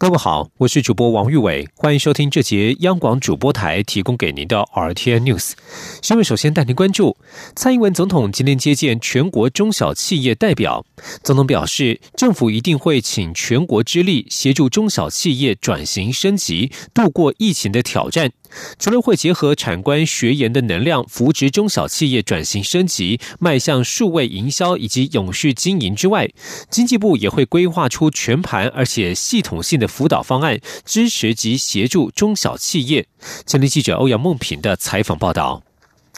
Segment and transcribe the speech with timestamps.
[0.00, 5.52] 各位好，我是主播王玉伟，欢迎收听这节央广主播台提供给您的 RTN News
[6.00, 6.24] 新闻。
[6.24, 7.18] 首先带您关注，
[7.54, 10.86] 蔡英文总统今天接见全国中小企业代表，
[11.22, 18.32] 总统表示，政府一定会请全国之力协助中小企业转型升级，度过疫情的挑战。
[18.78, 26.28] 除了会结合产官学研的能量，扶植中小企业转型升级，迈向数位营销以及永续经营之外，
[26.70, 33.06] 经济部也会规划出全盘而且系统性的辅导方案，支持及协助中小企业。
[33.46, 35.62] 前天记者欧阳梦平的采访报道。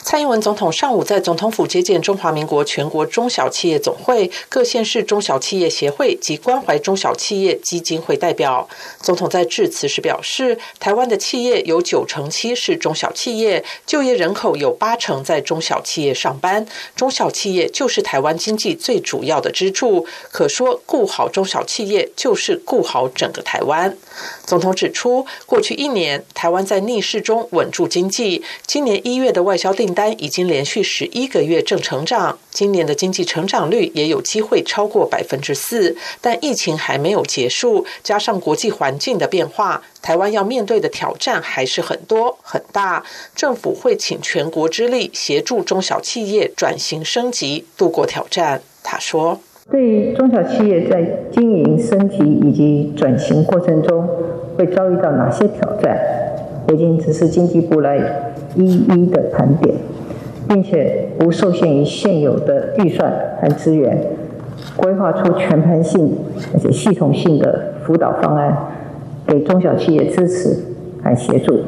[0.03, 8.67] 蔡英文总统上午在总统府接见中华民国全国中小企业总会、各县市中小企业协会及关怀中小企业基金会代表。
[8.99, 20.05] 总统在致辞时表示，台湾的企业有九成七是中小企业，就业人口有八成在中小企业上班，中小企业就是台湾经济最主要的支柱。
[20.29, 23.97] 可说，顾好中小企业就是顾好整个台湾。
[24.45, 35.95] 总统指出，过去一年台湾在逆市中稳住经济，今年一月的外销订单已经连续十一个月正成长，今年的经济成长率也有机会超过百分之四。
[36.21, 43.03] 但疫情还没有结束，加上国际环境的变化，台湾要面对的挑战还是很多很大。
[43.35, 48.61] 政府会请全国之力协助中小企业转型升级，度过挑战。
[48.83, 49.39] 他说
[49.71, 54.07] ：“对于中小企业在经营升级以及转型过程中，
[54.57, 55.97] 会遭遇到哪些挑战？
[56.67, 57.99] 北京只是经济部来。”
[58.55, 59.73] 一一的盘点，
[60.47, 63.11] 并且不受限于现有的预算
[63.41, 63.97] 和资源，
[64.75, 66.15] 规划出全盘性
[66.53, 68.55] 而且系统性的辅导方案，
[69.25, 70.55] 给中小企业支持
[71.01, 71.61] 和协助。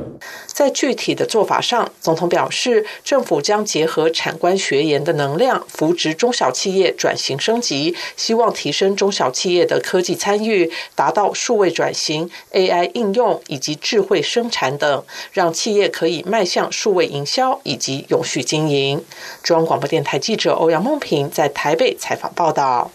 [0.55, 15.03] 在具体的做法上，总统表示，政府将结合产官学研的能量，扶植中小企业转型升级，希望提升中小企业的科技参与，达到数位转型、AI 应用以及智慧生产等，
[15.33, 19.03] 让企业可以迈向数位营销以及永续经营。
[19.43, 22.89] 中央广播电台记者欧阳梦平在台北采访报道。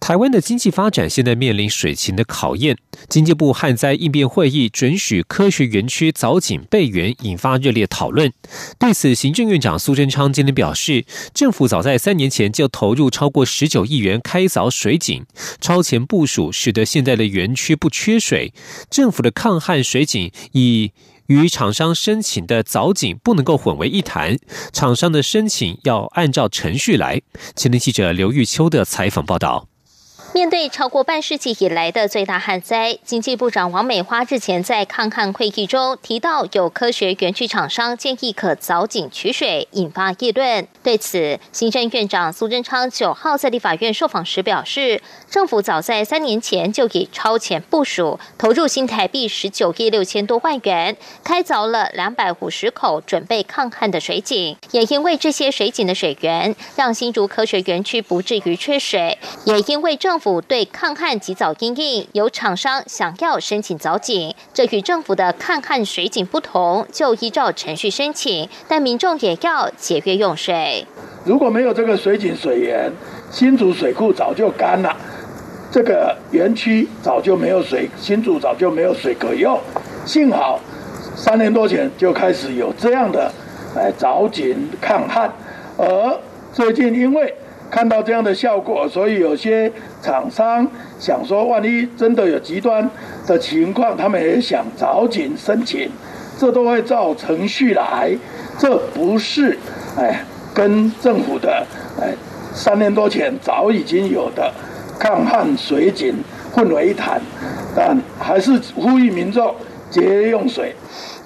[0.00, 2.78] 台湾的经济发展现在面临水情的考验。
[3.08, 8.32] 经济部旱灾应变会议准许科学园区凿井备援，引发热烈讨论。
[8.78, 11.04] 对此，行政院长苏贞昌今天表示，
[11.34, 15.26] 政府早在三年前就投入超过十九亿元开凿水井，
[15.60, 18.52] 超前部署，使得现在的园区不缺水。
[18.90, 20.92] 政府的抗旱水井以
[21.26, 24.38] 与厂商申请的凿井不能够混为一谈，
[24.72, 27.20] 厂商的申请要按照程序来。
[27.54, 29.68] 前天记者刘玉秋的采访报道。
[30.34, 40.68] 面对超过半世纪以来的最大旱灾，经济部长王美花日前在抗旱会议中提到，有科学园区厂商建议可凿井取水，引发议论。
[40.82, 45.00] 对此，行政院长苏贞昌九号在立法院受访时表示，
[45.30, 50.94] 政府早在三年前就已超前部署，投入新台币十九亿六千多万元，
[51.24, 54.56] 开凿了两百五十口准备抗旱的水井。
[54.72, 59.18] 也因为这些水井的水源，让新竹科学园区不至于缺水。
[59.46, 70.86] 也因为政府对抗旱及早应应，有厂商想要申请早井，这与政府的抗旱水井不同，就依照程序申请，但民众也要节约用水。
[71.24, 72.90] 如果没有这个水井水源，
[73.30, 74.96] 新竹水库早就干了，
[75.70, 79.58] 这个园区早就没有水，新竹早就没有水可用。
[80.06, 80.58] 幸好
[81.14, 83.32] 三年多前就开始有这样的
[83.74, 85.32] 来早井抗旱，
[85.76, 86.20] 而
[86.52, 87.34] 最近因为。
[87.70, 89.70] 看到这样的效果，所以有些
[90.02, 90.66] 厂商
[90.98, 92.88] 想说，万一真的有极端
[93.26, 95.90] 的情况，他们也想早紧申请，
[96.38, 98.10] 这都会照程序来，
[98.58, 99.56] 这不是
[99.96, 100.24] 哎
[100.54, 101.66] 跟政府的
[102.00, 102.12] 哎
[102.52, 104.52] 三年多前早已经有的
[104.98, 106.14] 抗旱水井
[106.52, 107.20] 混为一谈，
[107.76, 109.54] 但还是呼吁民众
[109.90, 110.74] 节约用水。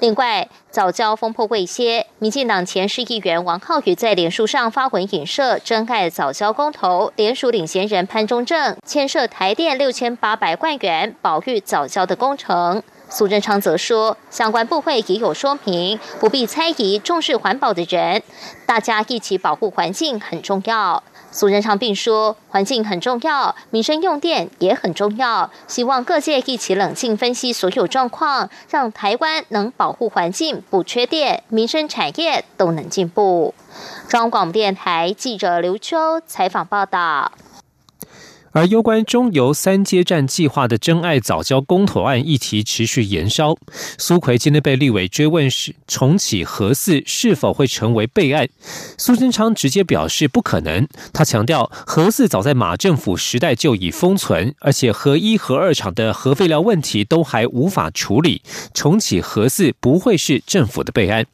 [0.03, 12.83] 另外，早教风波未歇，民进党前市议员王浩宇在脸书上发文引射真爱早教公投，联署领衔人潘中正牵涉台电六千八百万元保育早教的工程。
[13.09, 18.25] 苏贞昌则说，相关部会已有说明，不必猜疑重视环保的人，
[18.67, 21.01] 大家一起保护环境很重要。
[21.32, 33.55] 苏贞昌并说，环境很重要，民生用电也很重要，希望各界一起冷静分析所有状况，让台湾能保护环境不缺电，民生产业都能进步。
[34.08, 37.32] 中央广播电台记者刘秋采访报道。
[38.53, 43.57] 而攸关中油三阶站计划的真爱早教公投案议题持续延烧，
[43.97, 48.47] 苏奎今天被立委追问是重启核四是否会成为备案，
[48.99, 50.87] 苏贞昌直接表示不可能。
[51.15, 58.43] 他强调，核四早在马政府时代就已封存，而且核一、核二厂的核废料问题都还无法处理，
[58.75, 61.25] 重启核四不会是政府的备案。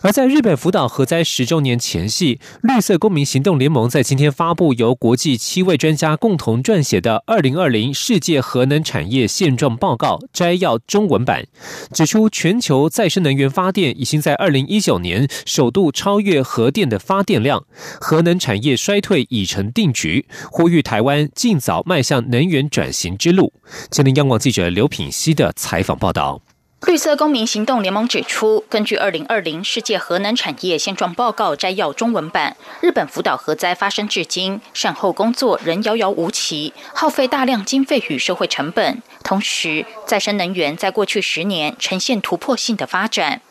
[0.00, 11.46] 而在日本福岛核灾十周年前夕，绿色公民行动联盟在今天发布由国际七位专家共同撰写的《二零二零世界核能产业现状报告》摘要中文版，
[11.92, 17.64] 指出全球再生能源发电已经在二零一九年首度超越核电的发电量，
[18.00, 23.52] 核能产业衰退已成定局，呼吁台湾尽早迈向能源转型之路。
[23.90, 26.40] 今天央广记者刘品希的采访报道。
[26.86, 39.02] 绿色公民行动联盟指出，根据《二零二零世界核能产业现状报告》摘要中文版，日本福岛核灾发生至今，善后工作仍遥遥无期，耗费大量经费与社会成本。
[39.24, 43.42] 同时，再生能源在过去十年呈现突破性的发展。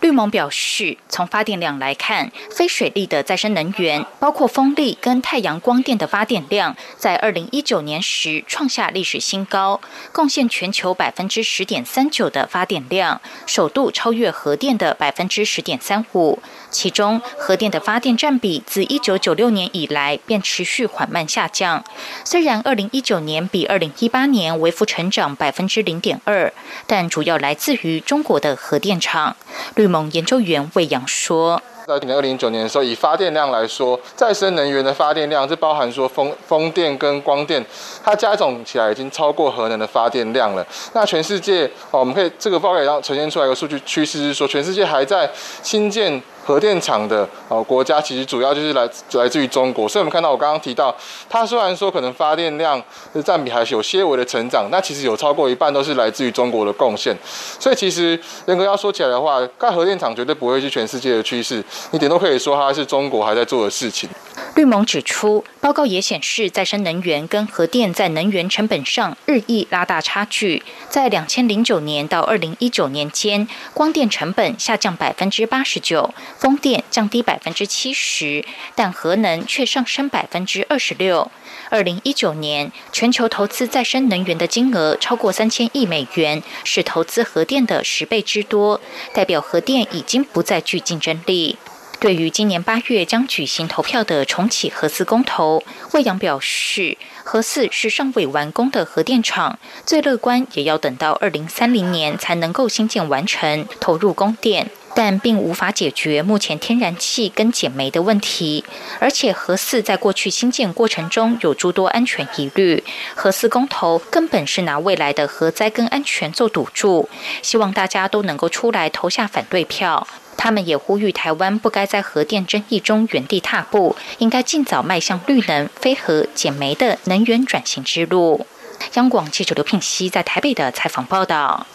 [0.00, 9.80] 绿盟表示，从发电量来看，非水力的再生能源，包括风力跟太阳光电的发电量，在二零一九年时创下历史新高，
[10.12, 16.38] 贡献全球百分之十点三九的发电量，首度超越核电的百分之十点三五。
[16.74, 21.84] 其中，核电的发电占比自一九九六年以来便持续缓慢下降。
[22.24, 26.52] 虽然二零一九年比二零一八年微幅成长百分之零点二，
[26.88, 29.36] 但主要来自于中国的核电厂。
[29.76, 31.62] 绿盟研究员魏阳说。
[31.86, 37.64] 在二零一九年的时候，以发电量来说，再生能源的发电量是包含说风风电跟光电，
[38.02, 40.66] 它加总起来已经超过核能的发电量了。
[40.94, 45.30] 那全世界，哦，我们可以这个报告也要呈现出来一个数据趋势，是说全世界还在
[45.62, 46.20] 新建。
[46.44, 50.94] 核电厂的呃国家其实主要就是来来自于中国，所以我们看到我刚刚提到，
[51.28, 52.80] 它虽然说可能发电量
[53.12, 57.16] 的占比还是有些微的成长，那其实有超过一半都是来自于中国的贡献。
[57.58, 64.08] 所以其实严格要说起来的话，盖核电厂绝对不会是全世界的趋势，你点都可以说它是中国还在做的事情。
[64.54, 70.62] 绿盟指出，报告也显示，再生能源跟核电在能源成本上日益拉大差距。
[70.88, 76.14] 在两千零九年到二零一九年间，光电成本下降百分之八十九，
[76.44, 78.44] 风电降低百分之七十，
[78.74, 81.30] 但核能却上升百分之二十六。
[81.70, 88.78] 二零一九年，全球投资再生能源的金额超过三千亿美元，是投资核电的十倍之多，
[89.14, 91.56] 代表核电已经不再具竞争力。
[91.98, 95.62] 对于今年八月将举行投票的重启核四公投，
[95.94, 108.64] 魏阳表示，核四是尚未完工的核电厂，最乐观也要等到二零三零年才能够新建完成，投入供电，但并无法解决目前天然气跟减煤的问题。
[109.00, 112.82] 而且核四在过去新建过程中有诸多安全疑虑，
[113.14, 117.08] 核四公投根本是拿未来的核灾跟安全做赌注，
[117.42, 120.06] 希望大家都能够出来投下反对票。
[120.36, 128.46] 他们也呼吁台湾不该在核电争议中原地踏步，应该尽早迈向绿能、非核、减煤的能源转型之路。
[128.94, 131.66] 央广记者刘聘熙在台北的采访报道。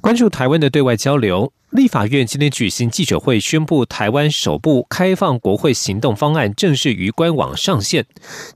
[0.00, 1.52] 关注台湾的对外交流。
[1.70, 8.06] 立法院今天举行记者会，宣布台湾首部开放国会行动方案正式于官网上线。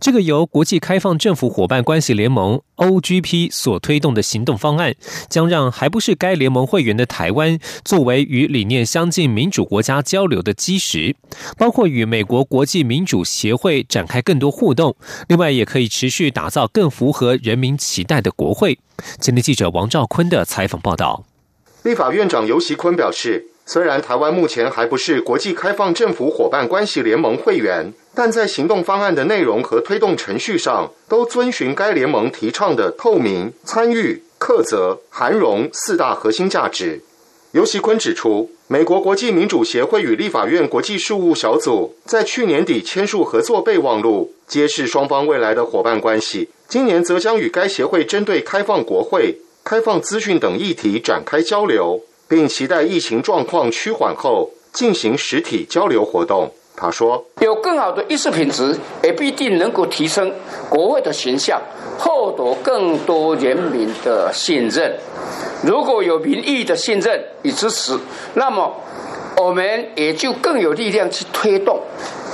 [0.01, 4.97] 这个由国际开放政府伙伴关系联盟 （OGP） 所推动的行动方案，
[5.29, 11.15] 将让还不是该联盟会员的台湾，作为与理念相近民主国家交流的基石，
[11.57, 14.97] 包括与美国国际民主协会展开更多互动。
[15.29, 18.81] 另外，也可以持续打造更符合人民期待的国会。
[19.21, 21.25] 今天记者王兆坤的采访报道。
[21.85, 37.03] 立法院长游锡坤表示，虽然台湾目前还不是国际开放政府伙伴关系联盟会员，但在行动方案的内容和推动程序上，都遵循该联盟提倡的透明、参与、克责、含容四大核心价值。
[37.53, 46.49] 游锡坤指出，美国国际民主协会与立法院国际事务小组在去年底签署合作备忘录，揭示双方未来的伙伴关系。
[46.67, 49.37] 今年则将与该协会针对开放国会。
[49.65, 56.53] 开放资讯等议题展开交流，并期待疫情状况趋缓后进行实体交流活动。
[56.77, 60.31] 他说：“有更好的议事品质，也必定能够提升
[60.69, 61.63] 国会的形象，
[61.99, 64.95] 获得更多人民的信任。
[65.63, 67.99] 如果有民意的信任与支持，
[68.35, 68.71] 那么
[69.39, 71.81] 我们也就更有力量去推动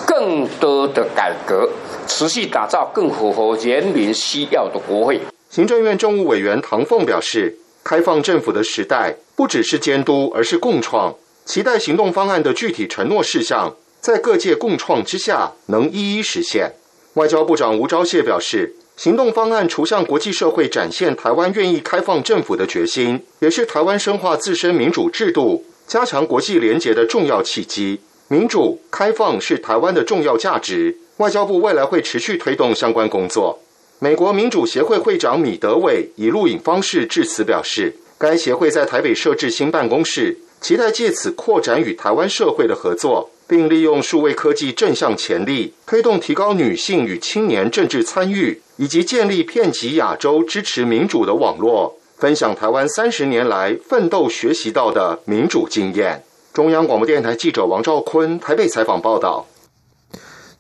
[0.05, 1.69] 更多的改革，
[2.09, 5.21] 持续打造更符合人民需要的国会。”
[5.51, 11.17] 行政院政务委员唐凤表示，开放政府的时代不只是监督，而是共创。
[11.45, 16.75] 期待行动方案的具体承诺事项，在各界共创之下，能一一实现。
[17.15, 27.99] 外交部长吴钊燮表示，行动方案除向国际社会展现台湾愿意开放政府的决心，也是台湾深化自身民主制度、加强国际联结的重要契机。
[28.29, 33.61] 民主开放是台湾的重要价值，外交部未来会持续推动相关工作。
[34.03, 43.31] 美国民主协会会长米德伟以录影方式致辞表示，该协会在台北设置新办公室，期待借此扩展与台湾社会的合作。
[43.47, 56.23] 并利用数位科技正向潜力，推动提高女性与青年政治参与，以及建立遍及亚洲支持民主的网络，分享台湾三十年来奋斗学习到的民主经验。
[56.55, 59.47] 中央广播电台记者王兆坤台北采访报道。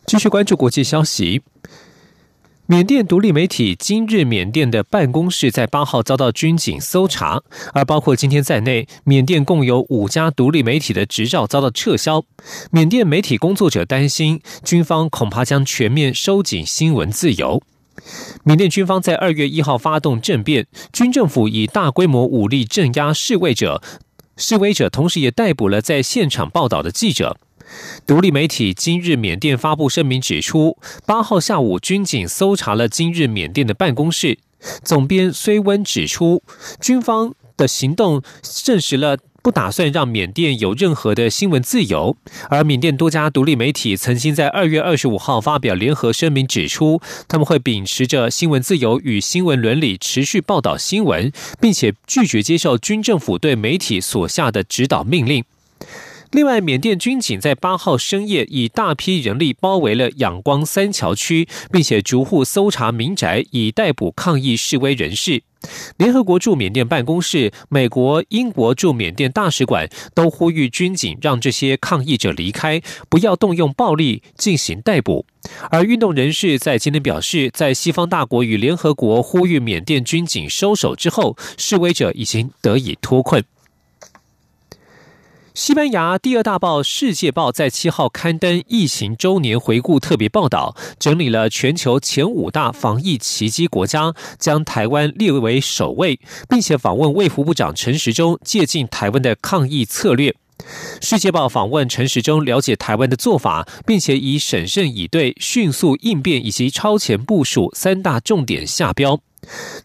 [0.04, 1.42] 继续关注国际消息。
[2.70, 7.42] 缅甸独立媒体《今日缅甸》的办公室在八号遭到军警搜查，
[7.74, 12.22] 而包括今天在内，缅甸共有五家独立媒体的执照遭到撤销。
[12.70, 17.60] 缅甸媒体工作者担心，军方恐怕将全面收紧新闻自由。
[18.44, 23.82] 缅甸军方在二月一号发动政变，军政府以大规模武力镇压示威者，
[24.36, 27.36] 示威者同时也逮捕了在现场报道的记者。
[28.06, 34.38] 独立媒体今日缅甸发布声明指出，八号下午军警搜查了今日缅甸的办公室。
[34.84, 36.42] 总编虽温指出，
[36.80, 42.14] 军方的行动证实了不打算让缅甸有任何的新闻自由。
[42.50, 55.42] 而缅甸多家独立媒体曾经在二月二十五号发表联合声明，指出他们会秉持着新闻自由与新闻伦理，持续报道新闻，并且拒绝接受军政府对媒体所下的指导命令。
[56.32, 65.42] 另外，缅甸军警在八号深夜以大批人力包围了仰光三桥区，并且逐户搜查民宅，以逮捕抗议示威人士。
[65.96, 75.26] 联合国驻缅甸办公室、美国、英国驻缅甸大使馆都呼吁军警让这些抗议者离开，不要动用暴力进行逮捕。
[75.70, 83.42] 而运动人士在今天表示，在西方大国与联合国呼吁缅甸军警收手之后，示威者已经得以脱困。
[85.52, 100.30] 西班牙第二大报《世界报》在七号刊登疫情周年回顾特别报道，整理了全球前五大防疫奇迹国家，将台湾列为首位，并且访问卫福部长陈时中，借鉴台湾的抗疫策略。
[101.00, 109.20] 《世界报》访问陈时中，了解台湾的做法，并且以审慎以对、迅速应变以及超前部署三大重点下标。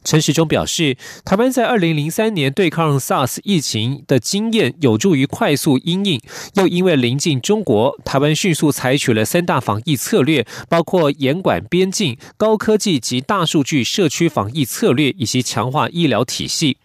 [0.04, 6.22] 陈时中表示，台湾在二零零三年对抗 SARS 疫情的经验有助于快速应应，
[6.56, 16.77] 又因为临近中国，台湾迅速采取了三大防疫策略，包括严管边境、高科技及大数据社区防疫策略，以及强化医疗体系。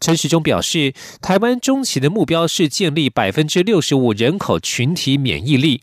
[0.00, 5.82] 陈时中表示，台湾中期的目标是建立百分之六十五人口群体免疫力。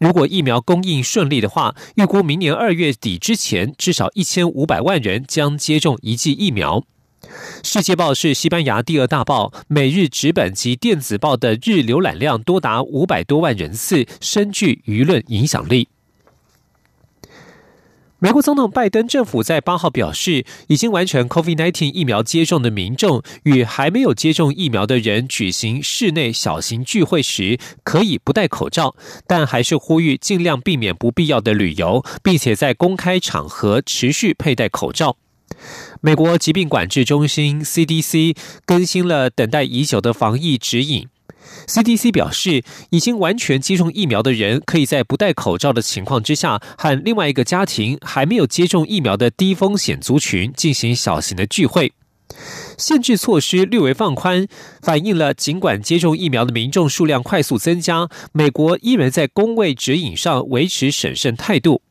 [0.00, 6.82] 如果疫苗供应顺利的话，预估明年二月底之前，至少一千五百万人将接种一剂疫苗。
[7.62, 15.88] 世界报是西班牙第二大报，每日纸本及电子报的日浏览量多达五百多万人次，深具舆论影响力。
[18.20, 28.96] 美国总统拜登政府在八号表示，已经完成 COVID-19 疫苗接种的民众与还没有接种疫苗的人举行室内小型聚会时，可以不戴口罩，
[29.28, 35.16] 但还是呼吁尽量避免不必要的旅游，并且在公开场合持续佩戴口罩。
[36.00, 41.06] 美国疾病管制中心 CDC 更新了等待已久的防疫指引。
[41.66, 51.92] CDC 表示，已经完全接种疫苗的人，可以在不戴口罩的情况之下，和另外一个家庭还没有接种疫苗的低风险族群进行小型的聚会。
[52.76, 54.46] 限制措施略微放宽，
[54.82, 61.82] 反映了尽管接种疫苗的民众数量快速增加，美国依然在公卫指引上维持审慎态度。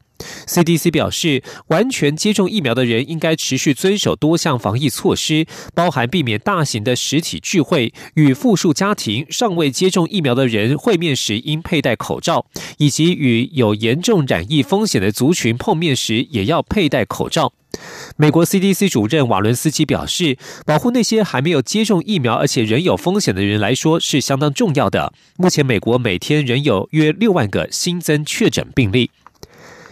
[0.47, 12.45] CDC 表示，完全接种疫苗的人应该持续遵守多项防疫措施，包含避免大型的实体聚会、与复数家庭尚未接种疫苗的人会面时应佩戴口罩，
[12.77, 17.53] 以及与有严重染疫风险的族群碰面时也要佩戴口罩。
[18.15, 25.13] 美国 CDC 主任瓦伦斯基表示，保护那些还没有接种疫苗而且仍有风险的人来说是相当重要的。
[25.37, 29.11] 目前，美国每天仍有约六万个新增确诊病例。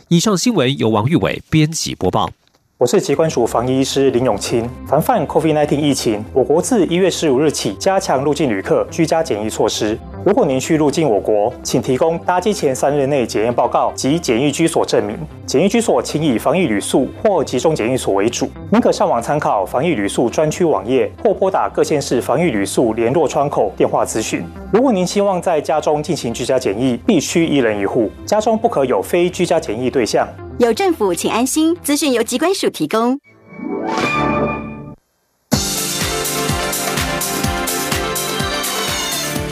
[0.09, 2.31] 以上新闻由王玉伟编辑播报。
[2.77, 4.69] 我是疾管署防疫医师林永清。
[4.85, 9.97] 防范 COVID-19 疫情，我国自一月十五日起加强入境旅客居家检疫措施。
[10.25, 15.17] 如果您需入境我国，请提供搭机前三日内检验报告及检疫居所证明。
[15.45, 18.49] 检疫居所请以防疫旅宿或集中检疫所为主。
[18.69, 24.43] 您可上网参考防疫旅宿专区网页，或拨打各县市防疫旅宿联络窗口电话咨询。
[24.73, 30.27] 如果您希望在家中进行居家检疫，必须一人一户，家中不可有非居家检疫对象。
[30.57, 31.75] 有政府，请安心。
[31.83, 33.19] 资讯由机关署提供。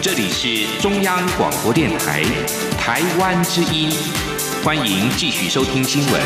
[0.01, 2.23] 这里是中央广播电台
[2.79, 3.91] 台湾之音，
[4.63, 6.21] 欢迎继续收听新闻。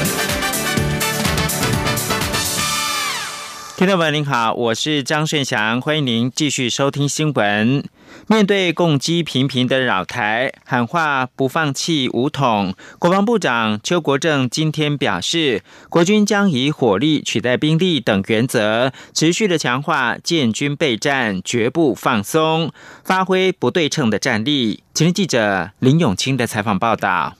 [3.77, 7.83] 听众朋友您好，我是张顺祥，欢迎您继续收听新闻。
[8.25, 22.71] 面对攻击频频的扰台，喊话不放弃武统，国防部长邱国正今天表示，国军将以火力取代兵力等原则，持续的强化建军备战，绝不放松，
[23.03, 24.83] 发挥不对称的战力。
[24.93, 27.35] 今日记者林永清的采访报道。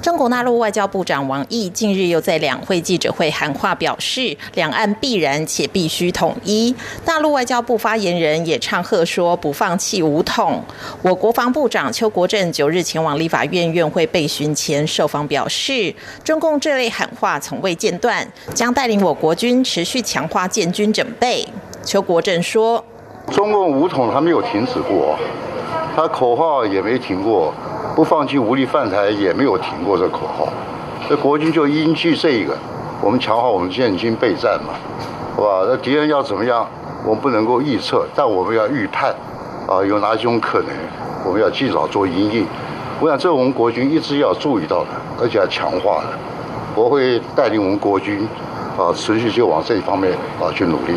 [0.00, 6.74] 中国大陆外交部长王毅近日又在两会记者会喊话，表示两岸必然且必须统一。
[7.04, 10.62] 大陆外交部发言人也唱和说不放弃武统。
[11.02, 21.44] 我国防部长邱国正九日前往立法院院会备询前受访表示，中共这类喊话从未间断，将带领我国军持续强化建军准备。
[21.84, 22.82] 邱国正说
[23.32, 25.18] ：“中共武统还没有停止过，
[25.96, 27.52] 他口号也没停过。”
[27.98, 30.46] 不放弃武力犯台也没有停过这口号，
[31.08, 32.56] 这国军就依据这个，
[33.02, 34.74] 我们强化我们建军备战嘛，
[35.34, 35.66] 好吧？
[35.68, 36.64] 那敌人要怎么样，
[37.04, 39.12] 我们不能够预测，但我们要预判，
[39.66, 40.68] 啊，有哪几种可能，
[41.24, 42.46] 我们要尽早做应应。
[43.00, 44.90] 我想这我们国军一直要注意到的，
[45.20, 46.10] 而且要强化的，
[46.76, 48.28] 我会带领我们国军，
[48.78, 50.94] 啊，持续就往这一方面啊去努力。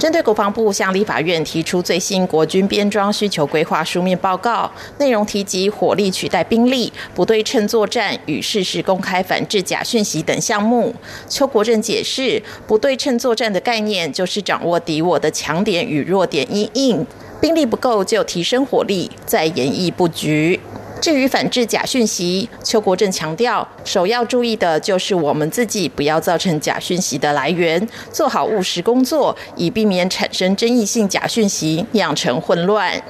[0.00, 10.94] 针对国防部向立法院提出最新国军编装需求规划书面报告，内容提及火力取代兵力、不对称作战与事实公开反制假讯息等项目。
[11.28, 17.06] 邱国正解释，不对称作战的概念就是掌握敌我的强点与弱点，因应
[17.38, 20.58] 兵力不够就提升火力，再演绎布局。
[21.00, 33.02] 至于反制假讯息，邱国正强调，首要注意的就是我们自己不要造成假讯息的来源，做好务实工作，以避免产生争议性假讯息，酿成混乱。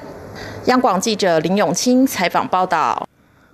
[0.66, 3.04] 央广记者林永清采访报道。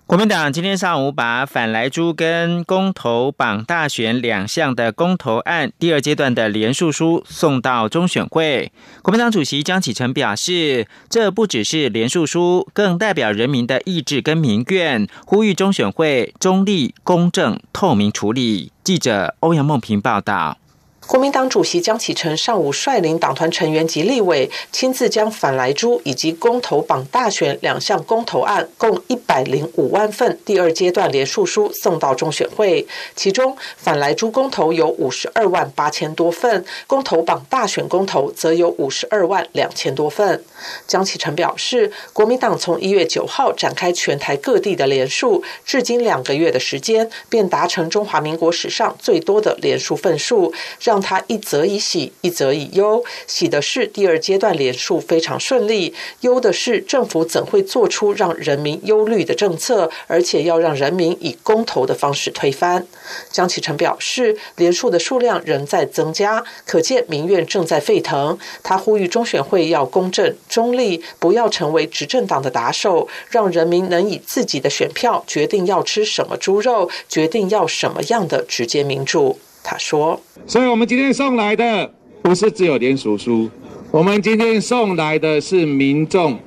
[0.07, 8.71] 国民党今天上午把反莱猪跟公投绑大选两项的公投案第二阶段的联署书送到中选会。
[9.03, 18.71] 国民党主席江启臣表示，这不只是联署书，更代表人民的意志跟民怨，呼吁中选会中立、公正、透明处理。
[18.85, 20.59] 记者欧阳梦平报道。
[21.07, 32.85] 国民党主席江启臣上午率领党团成员及立委，亲自将反莱猪以及公投榜大选两项公投案共一百零五万份第二阶段联署书送到中选会。
[33.15, 40.43] 其中，反莱猪公投有五十二万八千多份，公投榜大选公投则有五十二万两千多份。
[40.89, 50.96] 江启臣表示，国民党从一月九号展开全台各地的联署，至今两个月的时间，便达成中华民国史上最多的联署份数，让。
[50.97, 53.05] 让他一则以喜，一则以忧。
[53.27, 62.87] 喜的是第二阶段连署非常顺利；忧的是政府怎会做出让人民忧虑的政策，而且要让人民以公投的方式推翻。
[63.31, 68.39] 江启臣表示，连署的数量仍在增加，可见民怨正在沸腾。
[68.63, 79.39] 他呼吁中选会要公正中立，不要成为执政党的打手，让人民能以自己的选票决定要吃什么猪肉，决定要什么样的直接民主。
[79.69, 83.51] 他说：“所以我们今天送来的不是只有联署书，
[83.91, 86.39] 我们今天送来的是民众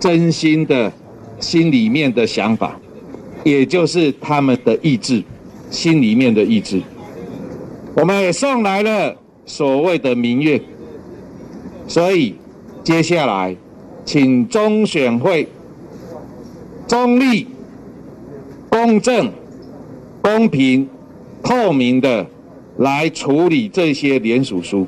[0.00, 0.90] 真心的
[1.38, 2.80] 心里面的想法，
[3.44, 5.22] 也就是他们的意志，
[5.70, 6.80] 心里面的意志。
[7.94, 9.14] 我们也送来了
[9.44, 10.58] 所谓的民乐。
[11.86, 12.36] 所以
[12.82, 13.54] 接下来，
[14.06, 15.46] 请中选会
[16.88, 17.48] 中立、
[18.70, 19.30] 公正、
[20.22, 20.88] 公平、
[21.42, 22.26] 透明的。”
[22.78, 24.86] 来处理这些联署书。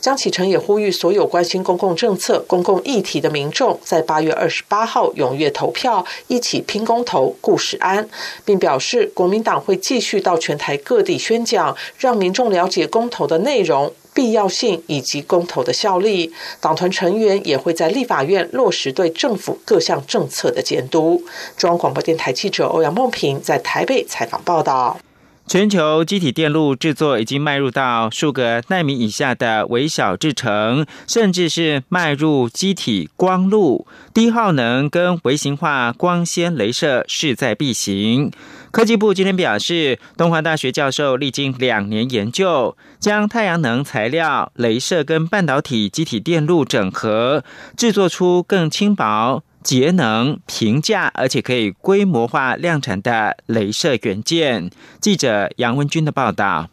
[0.00, 8.08] 江启臣也呼吁所有关心公共政策、公共议题的民众，在八月二十八号踊跃投票，一起拼公投、顾时安，
[8.44, 16.32] 并表示国民党会继续到全台各地宣讲，让民众了解公投的内容、必要性以及公投的效力。
[16.60, 21.22] 党团成员也会在立法院落实对政府各项政策的监督。
[21.56, 24.98] 中央广播电台记者欧阳梦平在台北采访报道。
[25.48, 38.30] 全球机体电路制作已经迈入到数个纳米以下的微小制程，甚至是迈入机体光路、低耗能跟微型化光纤镭射势在必行。
[38.70, 47.42] 科技部今天表示，东华大学教授历经两年研究，将太阳能材料、镭射跟半导体机体电路整合，
[47.74, 49.42] 制作出更轻薄。
[49.68, 54.70] 节能、平价，而且可以规模化量产的镭射元件。
[54.98, 56.70] 记者杨文军的报道。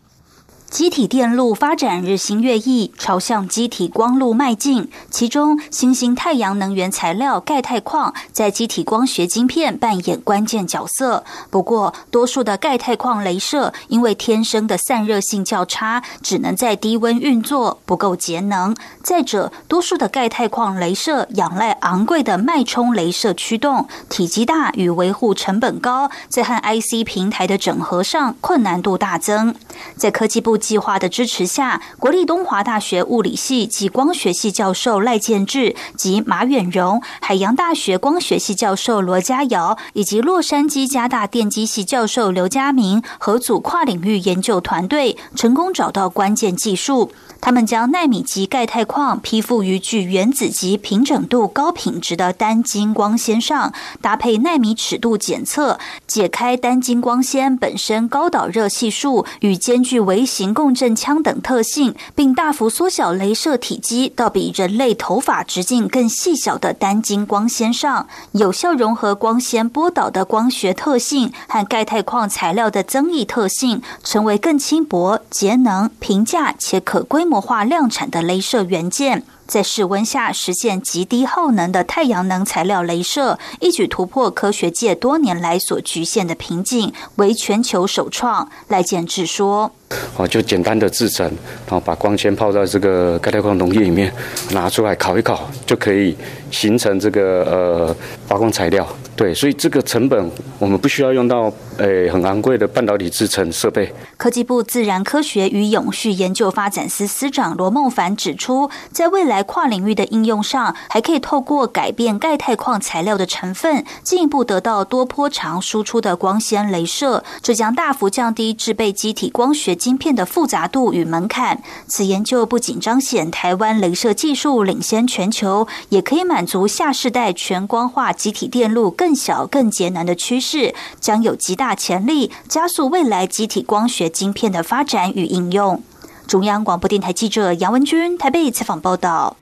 [0.69, 4.89] 机体电路发展日新月异，朝向机体光路迈进。
[5.10, 11.23] 其中，新兴太阳能源材料钙钛矿在机体光学晶片扮演关键角色。
[11.49, 18.75] 不过，多数的钙钛矿镭射因为天生的散热性较差，只能在低温运作，不够节能。
[19.01, 29.56] 再者，多数的钙钛矿镭射仰赖昂贵的脉冲镭射驱动，体积大与维护成本高，在和 IC 平台的整合上困难度大增。
[29.95, 30.55] 在科技部。
[30.58, 47.12] 计划的支持下，国立东华大学物理系及光学系教授赖建志及马远荣，海洋大学光学系教授罗家尧，以及洛杉矶加大电机系教授刘家明合组跨领域研究团队，成功找到关键技术。
[47.41, 77.36] 他们将纳米级钙钛矿批复于具原子级平整度高品质的单晶光纤上，搭配纳米尺度检测，解开单晶光纤本身高导热系数与兼具微型共振枪等特性，并大幅缩小镭射体积到比人类头发直径更细小的单晶光纤上，有效融合光纤波导的光学特性和钙钛矿材料的增益特性，成为更轻薄、节能、平价且可规模。
[77.45, 88.49] 化量产的镭射元件，在室温下实现极低耗能的太阳能材料镭射，一举突破科学界多年来所局限的瓶颈，为全球首创。
[88.67, 89.71] 赖建志说。
[90.17, 91.25] 哦，就简单的制成，
[91.67, 94.12] 然后把光纤泡在这个钙钛矿溶液里面，
[94.51, 96.17] 拿出来烤一烤，就可以
[96.49, 97.95] 形成这个呃
[98.27, 98.86] 发光材料。
[99.15, 103.93] 对，所以这个成本我们不需要用到诶很昂贵的半导体制成设备。
[104.17, 119.75] 科技部自然科学与永续研究发展司司长罗梦凡指出，在未来跨领域的应用上，还可以透过改变钙钛矿材料的成分，进一步得到多波长输出的光纤镭射，这将大幅降低制备机体光学。
[119.75, 135.84] 晶片的复杂度与门槛，此研究不仅彰显台湾镭射技术领先全球，也可以满足下世代全光化集体电路更更小、更节能的趋势，将有极大潜力加速未来集体光学晶片的发展与应用。
[136.26, 139.38] 中央广播电台记者杨文君台北采访报道。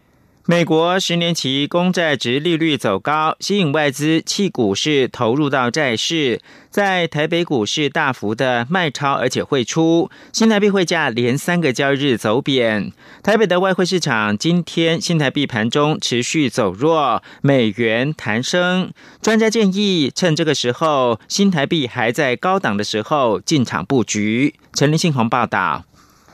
[0.46, 12.92] 美国十年期公债值利率走高，吸引外资弃股市投入到债市，在台北股市大幅的卖超，而且汇出，新台币汇价连三个交易日走贬。
[13.24, 18.92] 台北的外汇市场今天新台币盘中持续走弱，美元弹升。
[19.22, 24.56] 专家建议趁这个时候，新台币还在高档的时候进场布局。
[24.74, 25.86] 陈林信宏报道。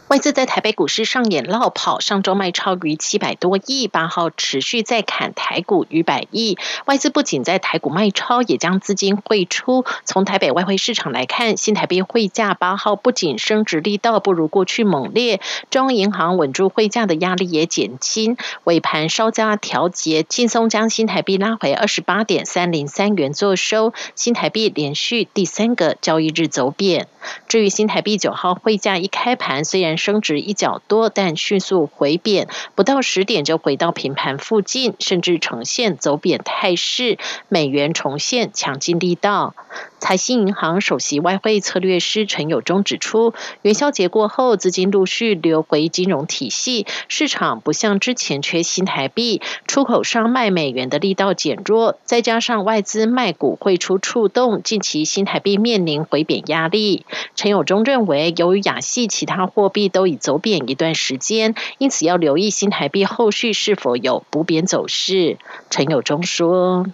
[0.10, 6.58] 外资在台北股市上演落跑，上周卖超逾七百多亿，八号持续在砍台股逾百亿。
[6.86, 9.86] 外资不仅在台股卖超，也将资金汇出。
[10.06, 23.93] 从台北外汇市场来看，新台币汇价八号不仅升值力道不如过去猛烈，中央银行稳住汇价的压力也减轻，尾盘稍加调节，轻松将新台币拉回二十八点三零三元做收。
[24.15, 27.08] 新台币连续第三个交易日走贬。
[27.49, 37.17] 至于新台币九号汇价一开盘，虽然升值一角多，但迅速回贬，不到十点就回到平盘附近，甚至呈现走贬态势。
[37.47, 39.55] 美元重现强劲力道。
[39.99, 57.05] 财信银行首席外汇策略师陈友忠指出，元宵节过后，资金陆续流回金融体系，市场不像之前缺新台币，出口商卖美元的力道减弱，再加上外资卖股汇出触动，近期新台币面临回贬压力。
[57.35, 65.38] 陈友忠认为，由于亚系其他货币都已走贬一段时间，因此要留意新台币后续是否有补贬走势。
[65.69, 66.85] 陈友忠说。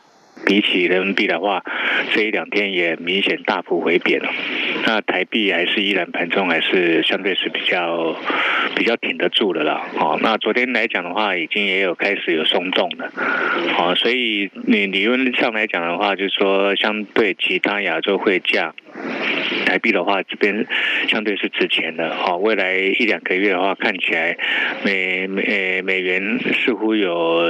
[0.46, 1.64] 比起人民币的话，
[2.14, 4.30] 这一两天也明显大幅回贬了。
[4.86, 8.16] 那台币还是依然盘中还是相对是比较
[8.76, 9.88] 比较挺得住的啦。
[10.00, 13.12] 哦，那昨天来讲的话，已经也有开始有松动的。
[13.78, 18.74] 哦，所以你理论上来讲的话，就是说相对其他亚洲汇价，
[19.66, 20.68] 台币的话这边
[21.08, 22.10] 相对是值钱的。
[22.10, 24.38] 哦，未来一两个月的话，看起来
[24.84, 27.44] 美美美元似乎有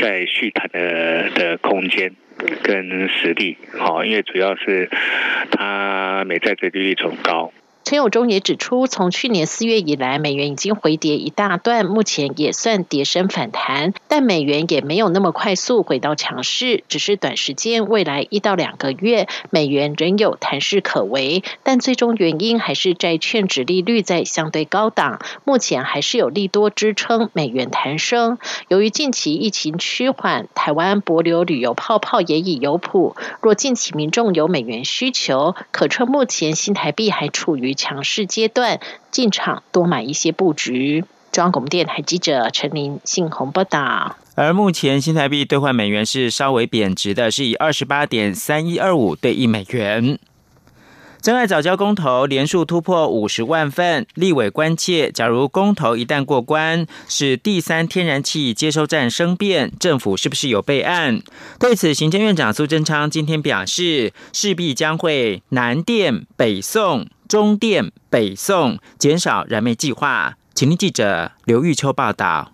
[0.00, 2.07] 在续谈的的空间。
[2.62, 4.88] 跟实力，好，因为主要是
[5.50, 7.52] 它美债的利率走高。
[7.88, 28.36] 陈友忠也指出，从去年四月以来，美元已经回跌一大段，目前也算跌升反弹，但美元也没有那么快速回到强势，只是短时间未来一到两个月，美元仍有弹势可为，但最终原因还是债券值利率在相对高档，目前还是有利多支撑美元弹升。
[28.68, 41.04] 由于近期疫情趋缓，台湾博流旅游泡泡也已有谱，若近期民众有美元需求，可趁目前新台币还处于强势阶段进场多买一些布局。
[41.30, 44.16] 中央广播电台记者陈林信宏报道。
[44.34, 50.18] 而目前新台币兑换美元是稍微贬值的，是以二十八点三一二五兑一美元。
[51.20, 61.20] 真爱早教公投连数突破五十万份，立委关切，假如公投一旦过关，使第三天然气接收站生变，政府是不是有备案？
[61.58, 67.06] 对此，行政院长苏贞昌今天表示，势必将会南电北送。
[67.28, 72.52] 中电北送减少燃煤计划，请听记者刘玉秋报道。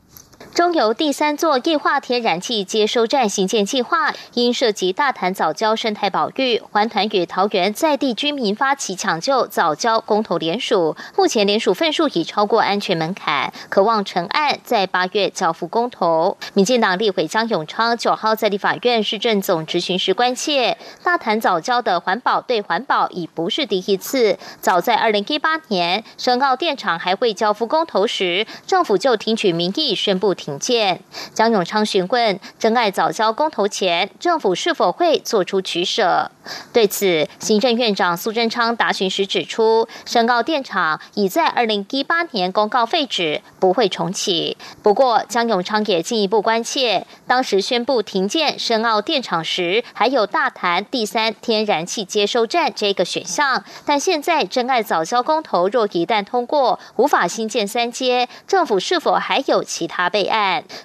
[0.55, 16.37] 中油第三座液化天然气接收站新建计划，因涉及大潭早教生态保育，环团与桃园在地居民发起抢救早教公投联署，目前联署份数已超过安全门槛，渴望成案，在八月交付公投。
[16.53, 30.33] 民进党立委江永昌九号在立法院市政总执行时关切，大潭早教的环保对环保已不是第一次，早在二零一八年深澳电厂还未交付公投时，政府就听取民意宣布。
[30.45, 31.01] 停建。
[31.33, 36.31] 江永昌询问真爱早教公投前，政府是否会做出取舍？
[36.75, 44.59] 对此，行政院长苏贞昌答询时指出，深澳电厂已在二零一八年公告废止，不会重启。
[44.83, 53.65] 不过，江永昌也进一步关切，当时宣布停建深澳电厂时，还有大潭第三天然气接收站这个选项。
[53.87, 60.34] 但现在真爱早教公投若一旦通过，无法新建三阶，政府是否还有其他备案？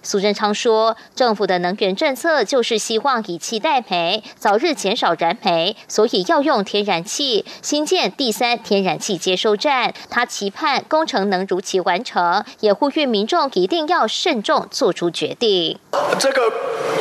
[0.03, 9.91] 苏贞昌说：“政府的能源政策就是希望以气代煤，早日减少燃煤，所以要用天然气新建第三天然气接收站。
[10.07, 15.79] 他期盼工程能如期完成，也呼吁民众一定要慎重做出决定。
[16.19, 16.51] 这个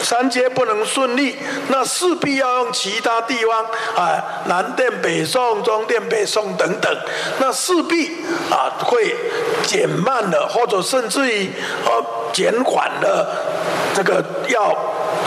[0.02, 1.36] 三阶不能顺利，
[1.68, 6.96] 那势必要用其他地方啊，南电北送、中电北送等等，
[7.40, 8.06] 那势必
[8.50, 9.14] 啊会
[9.64, 11.50] 减慢了，或者甚至于
[11.84, 12.04] 呃。”
[12.38, 13.26] 减缓了
[13.92, 14.72] 这个要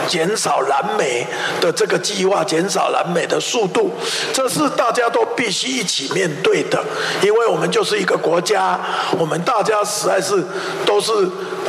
[0.08, 1.28] 减少燃煤
[1.60, 3.92] 的这个计划，减少燃煤的速度，
[4.32, 6.82] 这是大家都必须一起面对的，
[7.22, 8.80] 因为我们就是一个国家，
[9.20, 10.42] 我们大家实在是
[10.86, 11.12] 都是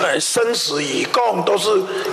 [0.01, 1.69] 呃生死与共，都是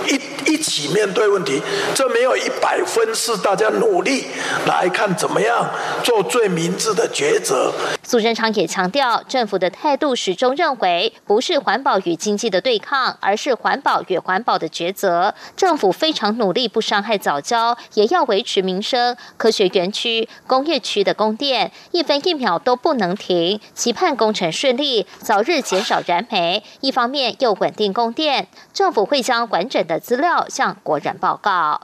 [0.08, 1.60] 一一起面对问题，
[1.94, 4.24] 这没有一百分，是大家努力
[4.66, 5.68] 来看怎么样
[6.02, 7.72] 做最明智的抉择。
[8.02, 15.34] 苏贞昌也强调，政府的态度始终认为，不是环保与经济的对抗，而是环保与环保的抉择。
[15.56, 19.16] 政府非常努力，不伤害早教，也要维持民生。
[19.36, 23.60] 科学园区、工业区的供电，一分一秒都不能停。
[23.74, 28.48] 期盼工程顺利，早日减少燃煤，一方面又稳定供电。
[28.72, 31.80] 政府会将完整的资料料向国人报告。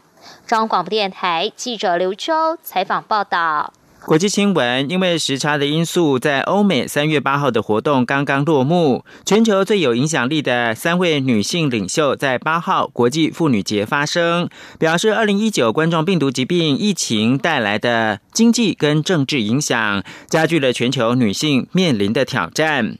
[0.47, 3.73] 中央广播电台记者刘秋采访报道。
[4.05, 9.05] 国际新闻，因为时差的因素，在欧美三月八号的活动刚刚落幕。
[9.25, 22.97] 全球最有影响力的三位女性领袖在八号国际妇女节发声，表示二零一九冠状病毒疾病疫情带来的经济跟政治影响，加剧了全球女性面临的挑战。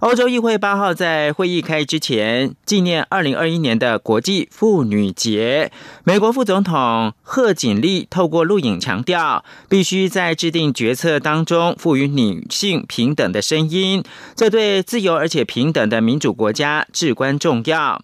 [0.00, 5.70] 欧洲议会八号在会议开之前纪念二零二一年的国际妇女节。
[6.04, 14.02] 美国副总统贺锦丽透过录影强调，必须在制定决策当中赋予女性平等的声音，
[14.34, 18.02] 这对自由而且平等的民主国家至关重要。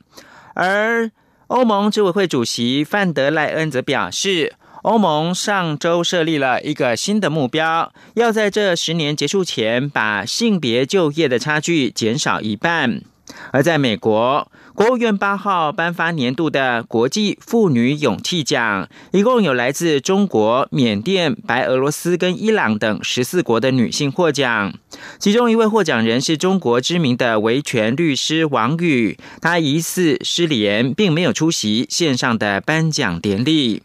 [0.54, 1.10] 而
[1.46, 4.52] 欧盟执委会主席范德赖恩则表示。
[4.86, 13.02] 欧盟上周设立了一个新的目标，要在这十年结束前把性别就业的差距减少一半。
[13.50, 24.72] 而在美国，国务院八号颁发年度的国际妇女勇气奖，一共有来自中国、缅甸、白俄罗斯跟伊朗等十四国的女性获奖。
[25.18, 33.82] 其中一位获奖人是中国知名的维权律师王宇，他疑似失联，并没有出席线上的颁奖典礼。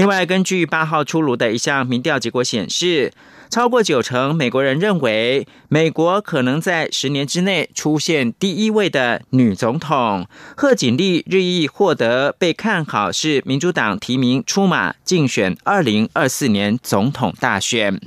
[0.00, 3.12] 另外，根据八号出炉的一项民调结果显示，
[3.50, 10.26] 超过九成美国人认为美国可能在十年之内出现第一位的女总统。
[10.56, 18.00] 贺锦丽日益获得被看好是民主党提名出马竞选二零二四年总统大选。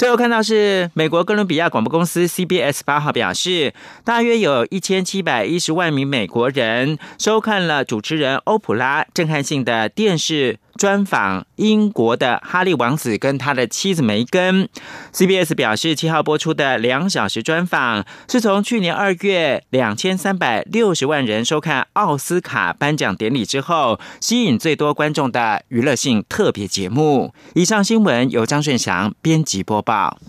[0.00, 10.58] 最后看到是美国哥伦比亚广播公司 CBS 八号表示，大约有一千七百一十万名美国人收看了主持人欧普拉震撼性的电视。
[10.80, 14.66] 专访英国的哈利王子跟他的妻子梅根。
[15.12, 27.34] CBS 表示，七号播出的两小时专访是从去年二月两千三百六十万人收看奥斯卡颁奖典礼之后，吸引最多观众的娱乐性特别节目。
[27.54, 30.20] 以上新闻由张顺祥编辑播报。